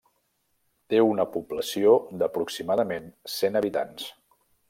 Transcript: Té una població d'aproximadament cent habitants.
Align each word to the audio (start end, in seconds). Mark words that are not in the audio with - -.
Té 0.93 1.01
una 1.07 1.25
població 1.35 1.93
d'aproximadament 2.21 3.07
cent 3.37 3.61
habitants. 3.63 4.09